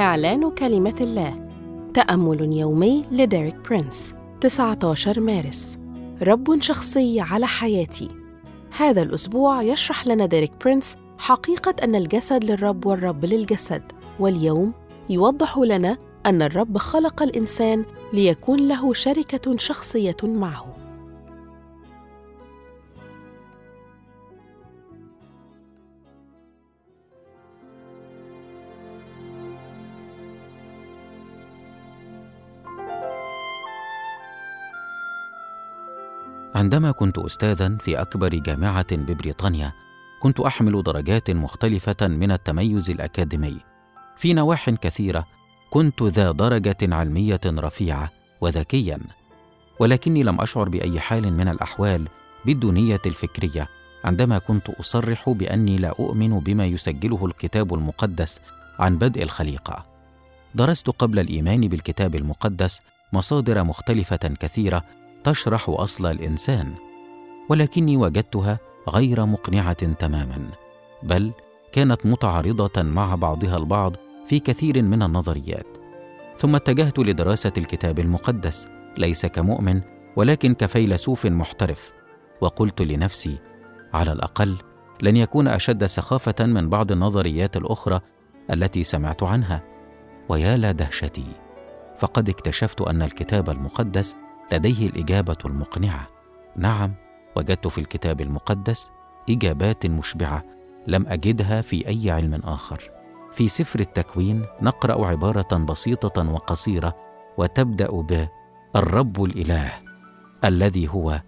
إعلان 0.00 0.50
كلمة 0.50 0.94
الله. 1.00 1.48
تأمل 1.94 2.52
يومي 2.52 3.04
لديريك 3.10 3.56
برينس. 3.68 4.14
19 4.40 5.20
مارس. 5.20 5.78
رب 6.22 6.62
شخصي 6.62 7.20
على 7.20 7.46
حياتي. 7.46 8.08
هذا 8.76 9.02
الأسبوع 9.02 9.62
يشرح 9.62 10.06
لنا 10.06 10.26
ديريك 10.26 10.52
برينس 10.64 10.96
حقيقة 11.18 11.74
أن 11.84 11.94
الجسد 11.94 12.44
للرب 12.44 12.86
والرب 12.86 13.24
للجسد. 13.24 13.82
واليوم 14.20 14.72
يوضح 15.10 15.58
لنا 15.58 15.96
أن 16.26 16.42
الرب 16.42 16.78
خلق 16.78 17.22
الإنسان 17.22 17.84
ليكون 18.12 18.68
له 18.68 18.92
شركة 18.92 19.56
شخصية 19.56 20.16
معه. 20.22 20.79
عندما 36.54 36.90
كنت 36.90 37.18
استاذا 37.18 37.76
في 37.80 38.00
أكبر 38.00 38.28
جامعة 38.28 38.96
ببريطانيا 38.96 39.72
كنت 40.20 40.40
أحمل 40.40 40.82
درجات 40.82 41.30
مختلفة 41.30 42.08
من 42.08 42.32
التميز 42.32 42.90
الأكاديمي. 42.90 43.58
في 44.16 44.34
نواح 44.34 44.70
كثيرة 44.70 45.26
كنت 45.70 46.02
ذا 46.02 46.32
درجة 46.32 46.76
علمية 46.82 47.40
رفيعة 47.46 48.10
وذكيا 48.40 48.98
ولكني 49.80 50.22
لم 50.22 50.40
أشعر 50.40 50.68
بأي 50.68 51.00
حال 51.00 51.32
من 51.32 51.48
الأحوال 51.48 52.08
بالدونيه 52.46 53.00
الفكرية 53.06 53.68
عندما 54.04 54.38
كنت 54.38 54.70
أصرح 54.70 55.30
بأني 55.30 55.76
لا 55.76 55.88
أؤمن 55.88 56.38
بما 56.38 56.66
يسجله 56.66 57.26
الكتاب 57.26 57.74
المقدس 57.74 58.40
عن 58.78 58.98
بدء 58.98 59.22
الخليقة. 59.22 59.86
درست 60.54 60.90
قبل 60.90 61.18
الإيمان 61.18 61.60
بالكتاب 61.60 62.14
المقدس 62.14 62.80
مصادر 63.12 63.64
مختلفة 63.64 64.16
كثيرة 64.16 64.84
تشرح 65.24 65.68
أصل 65.68 66.06
الإنسان 66.06 66.74
ولكني 67.48 67.96
وجدتها 67.96 68.58
غير 68.88 69.26
مقنعة 69.26 69.92
تماما 69.92 70.50
بل 71.02 71.32
كانت 71.72 72.06
متعارضة 72.06 72.82
مع 72.82 73.14
بعضها 73.14 73.56
البعض 73.56 73.96
في 74.26 74.38
كثير 74.38 74.82
من 74.82 75.02
النظريات. 75.02 75.66
ثم 76.38 76.54
اتجهت 76.54 76.98
لدراسة 76.98 77.52
الكتاب 77.58 77.98
المقدس 77.98 78.68
ليس 78.98 79.26
كمؤمن 79.26 79.80
ولكن 80.16 80.54
كفيلسوف 80.54 81.26
محترف 81.26 81.92
وقلت 82.40 82.82
لنفسي 82.82 83.38
على 83.94 84.12
الأقل 84.12 84.58
لن 85.02 85.16
يكون 85.16 85.48
أشد 85.48 85.86
سخافة 85.86 86.46
من 86.46 86.68
بعض 86.68 86.92
النظريات 86.92 87.56
الأخرى 87.56 88.00
التي 88.50 88.82
سمعت 88.82 89.22
عنها. 89.22 89.62
ويا 90.28 90.56
لدهشتي 90.56 91.26
فقد 91.98 92.28
اكتشفت 92.28 92.80
أن 92.80 93.02
الكتاب 93.02 93.50
المقدس 93.50 94.16
لديه 94.52 94.86
الإجابة 94.86 95.36
المقنعة. 95.44 96.08
نعم 96.56 96.94
وجدت 97.36 97.66
في 97.66 97.78
الكتاب 97.78 98.20
المقدس 98.20 98.90
إجابات 99.30 99.86
مشبعة 99.86 100.44
لم 100.86 101.06
أجدها 101.06 101.60
في 101.60 101.88
أي 101.88 102.10
علم 102.10 102.34
آخر. 102.44 102.90
في 103.32 103.48
سفر 103.48 103.80
التكوين 103.80 104.46
نقرأ 104.62 105.06
عبارة 105.06 105.56
بسيطة 105.56 106.30
وقصيرة 106.30 106.96
وتبدأ 107.38 107.90
ب 107.90 108.26
الرب 108.76 109.24
الإله 109.24 109.72
الذي 110.44 110.88
هو 110.88 111.20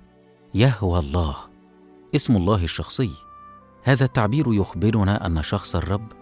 يهوى 0.54 0.98
الله 0.98 1.36
اسم 2.14 2.36
الله 2.36 2.64
الشخصي. 2.64 3.10
هذا 3.84 4.04
التعبير 4.04 4.54
يخبرنا 4.54 5.26
أن 5.26 5.42
شخص 5.42 5.76
الرب 5.76 6.12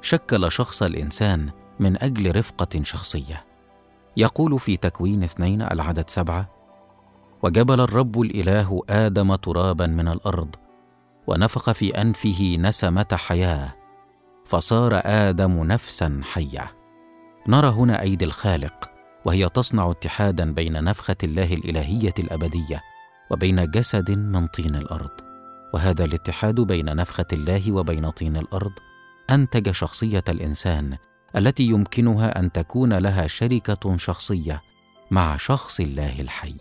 شكل 0.00 0.52
شخص 0.52 0.82
الإنسان 0.82 1.50
من 1.80 2.02
أجل 2.02 2.36
رفقة 2.36 2.82
شخصية. 2.82 3.44
يقول 4.16 4.58
في 4.58 4.76
تكوين 4.76 5.22
اثنين 5.22 5.62
العدد 5.62 6.10
سبعة 6.10 6.50
وجبل 7.42 7.80
الرب 7.80 8.20
الإله 8.20 8.80
آدم 8.90 9.34
ترابا 9.34 9.86
من 9.86 10.08
الأرض 10.08 10.56
ونفخ 11.26 11.70
في 11.72 12.00
أنفه 12.00 12.56
نسمة 12.60 13.06
حياة 13.12 13.74
فصار 14.44 15.00
آدم 15.04 15.64
نفسا 15.64 16.20
حية. 16.24 16.72
نرى 17.48 17.68
هنا 17.68 18.02
أيدي 18.02 18.24
الخالق 18.24 18.90
وهي 19.24 19.48
تصنع 19.48 19.90
اتحادا 19.90 20.54
بين 20.54 20.84
نفخة 20.84 21.16
الله 21.24 21.54
الإلهية 21.54 22.14
الأبدية 22.18 22.80
وبين 23.30 23.70
جسد 23.70 24.10
من 24.10 24.46
طين 24.46 24.76
الأرض 24.76 25.10
وهذا 25.74 26.04
الاتحاد 26.04 26.60
بين 26.60 26.96
نفخة 26.96 27.26
الله 27.32 27.72
وبين 27.72 28.10
طين 28.10 28.36
الأرض 28.36 28.72
أنتج 29.30 29.70
شخصية 29.70 30.24
الإنسان 30.28 30.96
التي 31.36 31.62
يمكنها 31.62 32.38
أن 32.38 32.52
تكون 32.52 32.92
لها 32.92 33.26
شركة 33.26 33.96
شخصية 33.96 34.62
مع 35.10 35.36
شخص 35.36 35.80
الله 35.80 36.20
الحي. 36.20 36.54